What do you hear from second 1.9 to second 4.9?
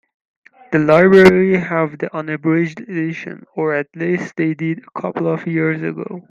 the unabridged edition, or at least they did